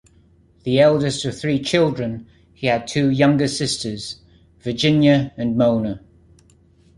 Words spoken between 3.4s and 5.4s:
sisters-Virginia